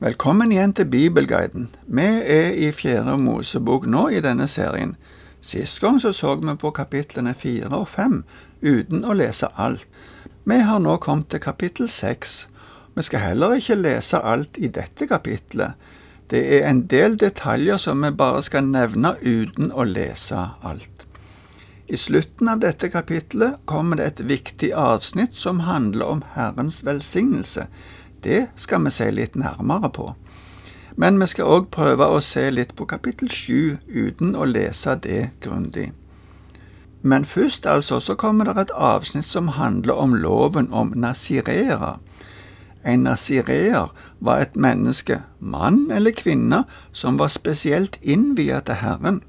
[0.00, 1.66] Velkommen igjen til Bibelguiden.
[1.84, 2.04] Vi
[2.34, 4.94] er i Fjerde Mosebok nå i denne serien.
[5.44, 8.22] Sist gang så, så vi på kapitlene fire og fem
[8.62, 9.84] uten å lese alt.
[10.48, 12.48] Vi har nå kommet til kapittel seks.
[12.96, 15.76] Vi skal heller ikke lese alt i dette kapitlet.
[16.32, 21.04] Det er en del detaljer som vi bare skal nevne uten å lese alt.
[21.92, 27.68] I slutten av dette kapitlet kommer det et viktig avsnitt som handler om Herrens velsignelse.
[28.24, 30.10] Det skal vi se litt nærmere på.
[30.96, 35.30] Men vi skal òg prøve å se litt på kapittel sju uten å lese det
[35.40, 35.90] grundig.
[37.02, 41.96] Men først altså så kommer det et avsnitt som handler om loven om nasireere.
[42.84, 43.88] En nasireer
[44.20, 49.22] var et menneske, mann eller kvinne, som var spesielt innviet til Herren.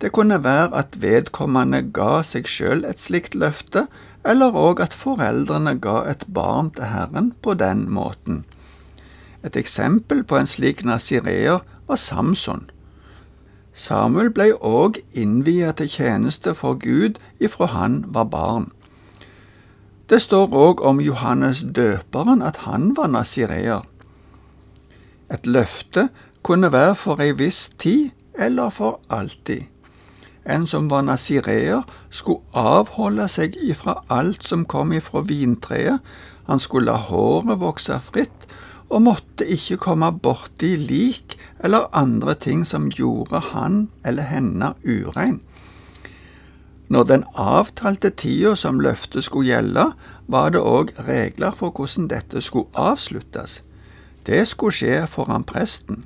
[0.00, 3.86] Det kunne være at vedkommende ga seg sjøl et slikt løfte,
[4.24, 8.44] eller òg at foreldrene ga et barn til Herren på den måten.
[9.44, 12.68] Et eksempel på en slik nasireer var Samson.
[13.72, 18.68] Samuel ble òg innviet til tjeneste for Gud ifra han var barn.
[20.10, 23.86] Det står òg om Johannes døperen at han var nasireer.
[25.30, 26.08] Et løfte
[26.42, 29.69] kunne være for ei viss tid eller for alltid.
[30.50, 36.00] En som var nasireer, skulle avholde seg ifra alt som kom ifra vintreet,
[36.50, 38.48] han skulle la håret vokse fritt,
[38.90, 45.38] og måtte ikke komme borti lik eller andre ting som gjorde han eller henne urein.
[46.90, 49.92] Når den avtalte tida som løftet skulle gjelde,
[50.26, 53.60] var det òg regler for hvordan dette skulle avsluttes.
[54.26, 56.02] Det skulle skje foran presten.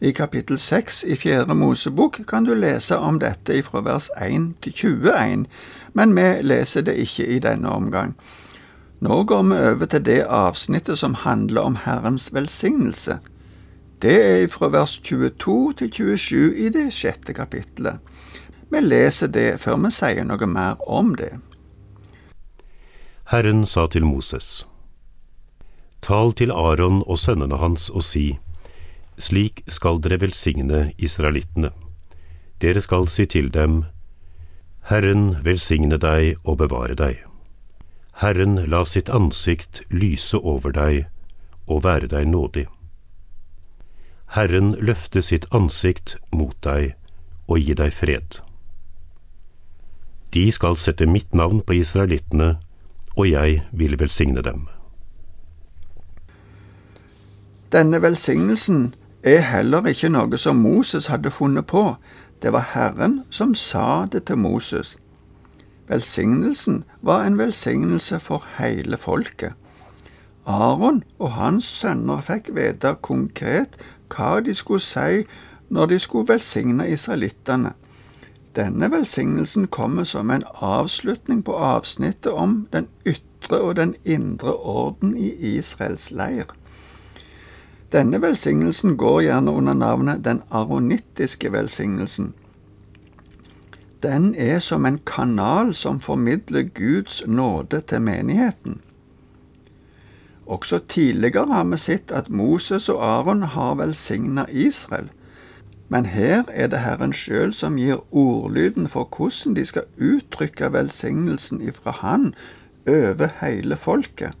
[0.00, 4.72] I kapittel 6 i Fjerde Mosebok kan du lese om dette fra vers 1 til
[4.72, 5.46] 21,
[5.92, 8.14] men vi leser det ikke i denne omgang.
[9.00, 13.18] Nå går vi over til det avsnittet som handler om Herrens velsignelse.
[14.02, 17.98] Det er fra vers 22 til 27 i det sjette kapittelet.
[18.70, 21.34] Vi leser det før vi sier noe mer om det.
[23.34, 24.68] Herren sa til Moses,
[26.02, 28.38] Tal til Aron og sønnene hans og si,
[29.18, 31.70] slik skal dere velsigne israelittene.
[32.62, 33.84] Dere skal si til dem,
[34.88, 37.20] Herren velsigne deg og bevare deg.
[38.22, 41.04] Herren la sitt ansikt lyse over deg
[41.68, 42.66] og være deg nådig.
[44.34, 46.94] Herren løfte sitt ansikt mot deg
[47.46, 48.40] og gi deg fred.
[50.34, 52.58] De skal sette mitt navn på israelittene,
[53.16, 54.66] og jeg vil velsigne dem.
[57.72, 58.94] Denne velsignelsen
[59.36, 61.96] er heller ikke noe som Moses hadde funnet på,
[62.42, 64.96] det var Herren som sa det til Moses.
[65.88, 69.52] Velsignelsen var en velsignelse for hele folket.
[70.46, 73.76] Aron og hans sønner fikk vite konkret
[74.12, 75.24] hva de skulle si
[75.68, 77.74] når de skulle velsigne israelittene.
[78.56, 85.16] Denne velsignelsen kommer som en avslutning på avsnittet om den ytre og den indre orden
[85.16, 86.57] i Israels leir.
[87.92, 92.34] Denne velsignelsen går gjerne under navnet den aronittiske velsignelsen.
[94.02, 98.80] Den er som en kanal som formidler Guds nåde til menigheten.
[100.46, 105.08] Også tidligere har vi sett at Moses og Aron har velsigna Israel,
[105.88, 111.60] men her er det Herren sjøl som gir ordlyden for hvordan de skal uttrykke velsignelsen
[111.60, 112.34] ifra Han
[112.86, 114.32] over hele folket.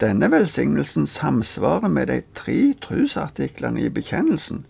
[0.00, 4.64] Denne velsignelsen samsvarer med de tre trosartiklene i bekjennelsen.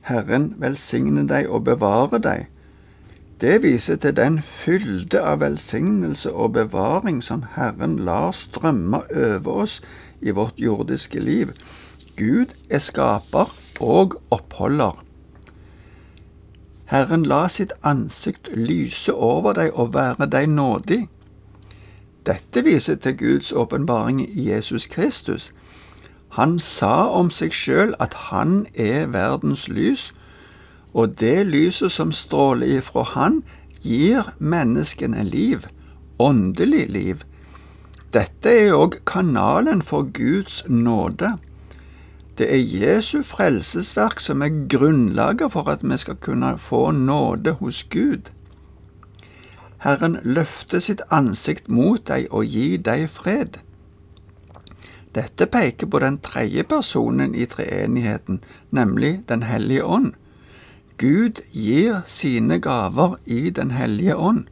[0.00, 2.46] Herren velsigne deg og bevare deg.
[3.40, 9.80] Det viser til den fylde av velsignelse og bevaring som Herren lar strømme over oss
[10.22, 11.52] i vårt jordiske liv.
[12.16, 15.02] Gud er skaper og oppholder.
[16.86, 21.02] Herren la sitt ansikt lyse over deg og være deg nådig.
[22.26, 25.52] Dette viser til Guds åpenbaring i Jesus Kristus.
[26.34, 30.10] Han sa om seg sjøl at han er verdens lys,
[30.92, 33.42] og det lyset som stråler ifra Han,
[33.80, 35.66] gir menneskene liv,
[36.18, 37.22] åndelig liv.
[38.12, 41.36] Dette er òg kanalen for Guds nåde.
[42.38, 47.84] Det er Jesu frelsesverk som er grunnlaget for at vi skal kunne få nåde hos
[47.84, 48.32] Gud.
[49.78, 53.58] Herren løfte sitt ansikt mot deg og gi deg fred.
[55.16, 60.12] Dette peker på den tredje personen i treenigheten, nemlig Den hellige ånd.
[60.98, 64.44] Gud gir sine gaver i Den hellige ånd.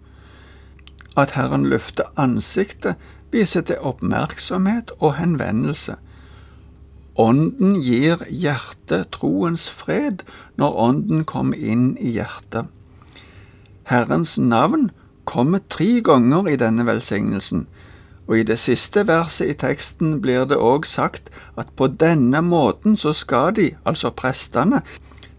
[1.16, 2.96] At Herren løfter ansiktet,
[3.30, 5.96] viser til oppmerksomhet og henvendelse.
[7.14, 10.24] Ånden gir hjertet troens fred
[10.56, 12.66] når Ånden kommer inn i hjertet.
[13.84, 14.90] Herrens navn
[15.24, 17.66] kommer tre ganger i denne velsignelsen,
[18.26, 21.30] og i det siste verset i teksten blir det òg sagt
[21.60, 24.80] at på denne måten så skal de, altså prestene,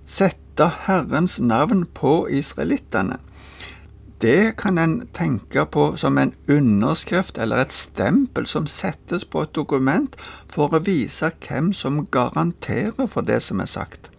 [0.06, 3.18] sette Herrens navn på israelittene.
[4.22, 9.56] Det kan en tenke på som en underskrift eller et stempel som settes på et
[9.56, 10.16] dokument
[10.54, 14.10] for å vise hvem som garanterer for det som er sagt.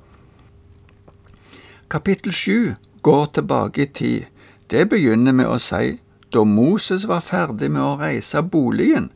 [1.89, 4.25] Kapittel sju går tilbake i tid.
[4.71, 5.99] Det begynner med å si
[6.35, 9.11] da Moses var ferdig med å reise boligen.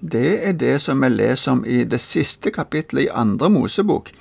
[0.00, 4.12] Det er det som vi leser om i det siste kapittelet i andre Mosebok.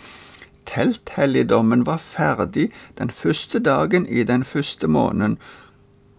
[0.69, 2.67] Telthelligdommen var ferdig
[2.97, 5.37] den første dagen i den første måneden,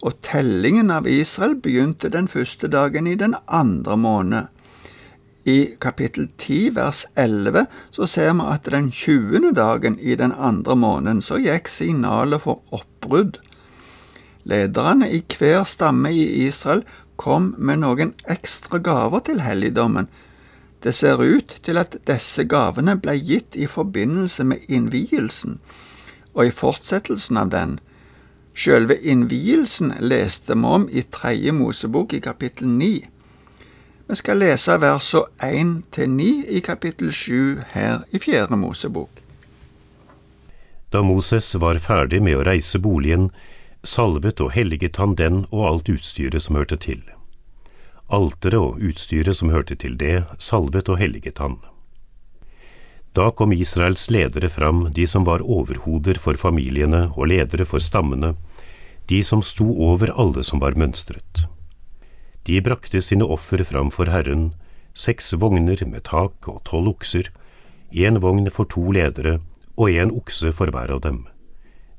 [0.00, 4.48] og tellingen av Israel begynte den første dagen i den andre måned.
[5.44, 10.76] I kapittel 10 vers 11 så ser vi at den tjuende dagen i den andre
[10.76, 13.38] måneden så gikk signalet for oppbrudd.
[14.44, 16.84] Lederne i hver stamme i Israel
[17.16, 20.08] kom med noen ekstra gaver til helligdommen,
[20.82, 25.58] det ser ut til at disse gavene ble gitt i forbindelse med innvielsen,
[26.32, 27.74] og i fortsettelsen av den.
[28.56, 32.94] Sjølve innvielsen leste vi om i Tredje Mosebok i kapittel ni.
[34.10, 39.20] Vi skal lese versene 1-9 i kapittel 7 her i Fjerde Mosebok.
[40.90, 43.28] Da Moses var ferdig med å reise boligen,
[43.86, 47.04] salvet og helliget han den og alt utstyret som hørte til.
[48.10, 51.60] Alteret og utstyret som hørte til det, salvet og helliget han.
[53.14, 58.34] Da kom Israels ledere fram, de som var overhoder for familiene og ledere for stammene,
[59.06, 61.46] de som sto over alle som var mønstret.
[62.46, 64.54] De brakte sine offer fram for Herren,
[64.94, 67.28] seks vogner med tak og tolv okser,
[67.92, 69.40] én vogn for to ledere
[69.76, 71.26] og én okse for hver av dem.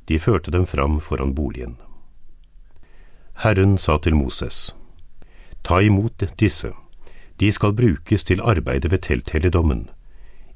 [0.08, 1.78] De førte dem fram foran boligen.
[3.44, 4.76] Herren sa til Moses,
[5.64, 6.72] Ta imot disse,
[7.40, 9.90] de skal brukes til arbeidet ved telthelligdommen.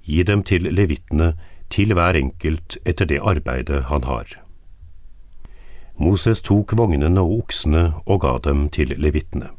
[0.05, 1.33] Gi dem til levittene,
[1.69, 4.25] til hver enkelt etter det arbeidet han har.
[5.97, 9.49] Moses tok vognene og oksene og ga dem til levittene.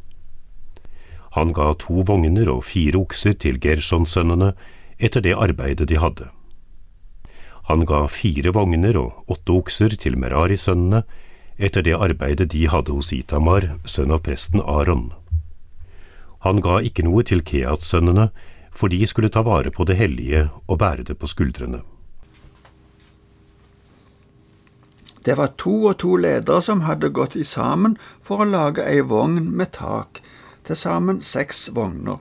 [1.36, 4.54] Han ga to vogner og fire okser til Gershon-sønnene
[4.96, 6.30] etter det arbeidet de hadde.
[7.68, 11.02] Han ga fire vogner og åtte okser til Merari-sønnene
[11.58, 15.10] etter det arbeidet de hadde hos Itamar, sønn av presten Aron.
[16.46, 18.30] Han ga ikke noe til Keat-sønnene,
[18.70, 21.82] for de skulle ta vare på det hellige og bære det på skuldrene.
[25.26, 29.00] Det var to og to ledere som hadde gått i sammen for å lage ei
[29.02, 30.20] vogn med tak,
[30.66, 32.18] til sammen seks vogner.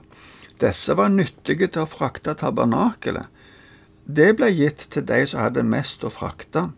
[0.60, 3.26] Disse var nyttige til å frakte tabernakelet.
[4.06, 6.68] Det ble gitt til de som hadde mest å frakte,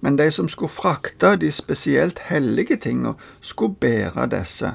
[0.00, 4.74] men de som skulle frakte de spesielt hellige tingene, skulle bære disse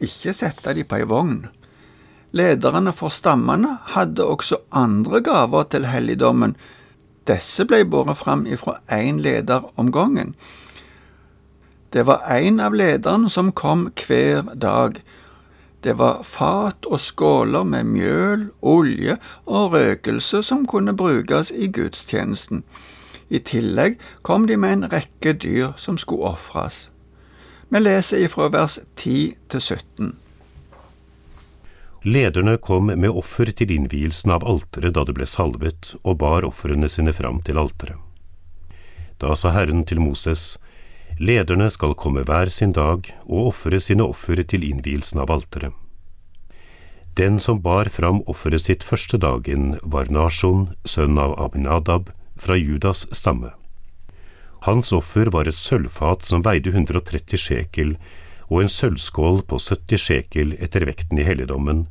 [0.00, 1.44] ikke sette de på ei vogn.
[2.36, 6.54] Lederne for stammene hadde også andre gaver til helligdommen.
[7.28, 10.34] Disse ble båret fram ifra én leder om gangen.
[11.90, 15.00] Det var én av lederne som kom hver dag.
[15.80, 19.16] Det var fat og skåler med mjøl, olje
[19.46, 22.64] og røkelse som kunne brukes i gudstjenesten.
[23.30, 26.88] I tillegg kom de med en rekke dyr som skulle ofres.
[27.70, 30.12] Vi leser ifra vers 10 til 17.
[32.02, 36.88] Lederne kom med offer til innvielsen av alteret da det ble salvet, og bar ofrene
[36.88, 38.00] sine fram til alteret.
[39.20, 40.56] Da sa Herren til Moses,
[41.20, 45.74] Lederne skal komme hver sin dag og ofre sine offer til innvielsen av alteret.
[47.18, 52.08] Den som bar fram offeret sitt første dagen, var Nashon, sønn av Abinadab,
[52.40, 53.50] fra Judas stamme.
[54.64, 57.96] Hans offer var et sølvfat som veide 130 sjekel,
[58.48, 61.84] og en sølvskål på 70 sjekel etter vekten i helligdommen,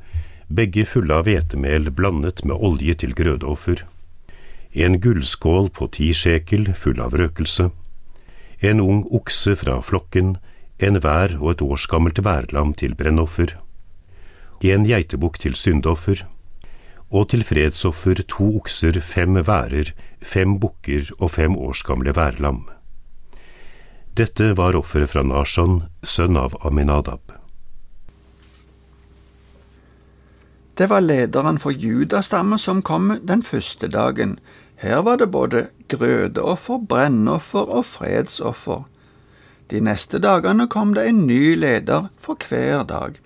[0.49, 3.85] begge fulle av hvetemel blandet med olje til grødeoffer,
[4.73, 7.69] en gullskål på ti sjekel full av røkelse,
[8.61, 10.37] en ung okse fra flokken,
[10.79, 13.55] en vær og et årsgammelt værlam til brennoffer,
[14.63, 16.25] en geitebukk til syndoffer,
[17.09, 22.67] og til fredsoffer to okser, fem værer, fem bukker og fem årsgamle værlam.
[24.17, 27.31] Dette var offeret fra Nashon, sønn av Aminadab.
[30.79, 34.37] Det var lederen for judastammen som kom den første dagen.
[34.79, 38.85] Her var det både grødeoffer, brennoffer og fredsoffer.
[39.69, 43.19] De neste dagene kom det en ny leder for hver dag.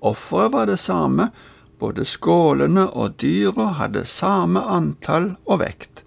[0.00, 1.30] Offeret var det samme,
[1.78, 6.04] Både skålene og dyra hadde samme antall og vekt.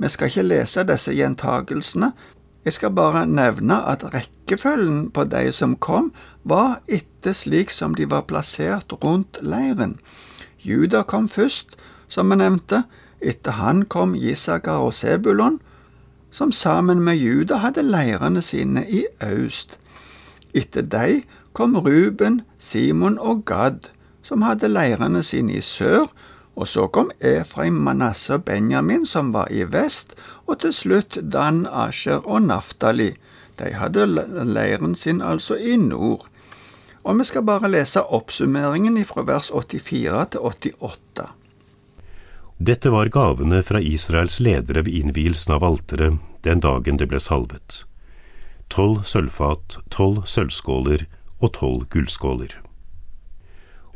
[0.00, 2.12] Vi skal ikke lese disse gjentagelsene,
[2.66, 6.10] jeg skal bare nevne at rekkefølgen på de som kom,
[6.42, 9.98] var etter slik som de var plassert rundt leiren.
[10.58, 11.76] Juda kom først,
[12.08, 12.82] som vi nevnte,
[13.20, 15.60] etter han kom Isakar og Sebulon,
[16.30, 19.78] som sammen med Juda hadde leirene sine i øst.
[20.54, 21.22] Etter de
[21.56, 23.88] kom Ruben, Simon og Gad,
[24.22, 26.10] som hadde leirene sine i sør,
[26.56, 30.14] og så kom Efraim, Manasseh og Benjamin, som var i vest,
[30.46, 33.12] og til slutt Dan, Asher og Naftali.
[33.58, 34.06] De hadde
[34.44, 36.28] leiren sin altså i nord.
[37.04, 41.28] Og vi skal bare lese oppsummeringen fra vers 84 til 88.
[42.58, 47.82] Dette var gavene fra Israels ledere ved innvielsen av alteret den dagen det ble salvet.
[48.72, 51.04] Tolv sølvfat, tolv sølvskåler
[51.36, 52.54] og tolv gullskåler.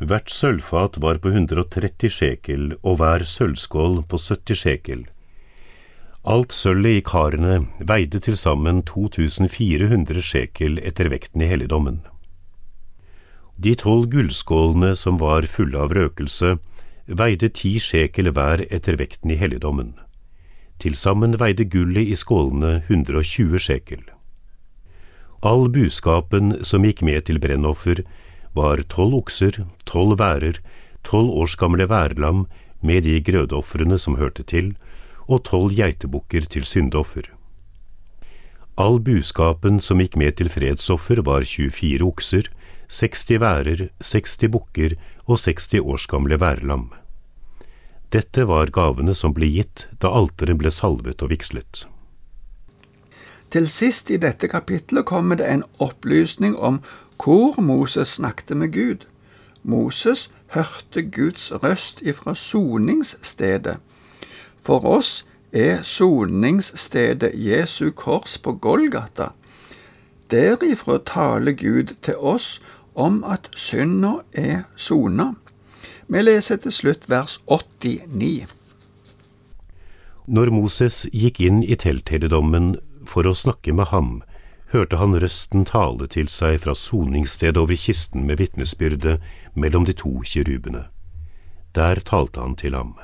[0.01, 5.03] Hvert sølvfat var på 130 sjekel og hver sølvskål på 70 sjekel.
[6.29, 12.03] Alt sølvet i karene veide til sammen 2400 sjekel etter vekten i helligdommen.
[13.57, 16.59] De tolv gullskålene som var fulle av røkelse,
[17.11, 19.95] veide ti sjekel hver etter vekten i helligdommen.
[20.81, 24.03] Til sammen veide gullet i skålene 120 sjekel.
[25.43, 28.05] All buskapen som gikk med til brennoffer,
[28.57, 30.59] var tolv okser, tolv værer,
[31.07, 32.47] tolv års gamle værlam
[32.83, 34.75] med de grødofrene som hørte til,
[35.29, 37.31] og tolv geitebukker til syndoffer.
[38.81, 42.49] All buskapen som gikk med til fredsoffer var 24 okser,
[42.89, 46.91] 60 værer, 60 bukker og 60 års gamle værlam.
[48.11, 51.85] Dette var gavene som ble gitt da alteret ble salvet og vigslet.
[53.51, 56.81] Til sist i dette kapitlet kommer det en opplysning om
[57.23, 59.07] hvor Moses snakket med Gud.
[59.63, 63.77] Moses hørte Guds røst ifra soningsstedet.
[64.63, 69.33] For oss er soningsstedet Jesu kors på Golgata.
[70.31, 72.61] Derifra taler Gud til oss
[72.95, 75.35] om at synda er sona.
[76.11, 78.51] Vi leser til slutt vers 89.
[80.27, 82.73] Når Moses gikk inn i telthelligdommen
[83.07, 84.09] for å snakke med ham,
[84.75, 89.21] hørte han røsten tale til seg fra soningsstedet over kisten med vitnesbyrde
[89.55, 90.89] mellom de to kirubene.
[91.79, 92.97] Der talte han til ham.